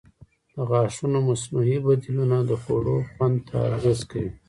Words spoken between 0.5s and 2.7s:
د غاښونو مصنوعي بدیلونه د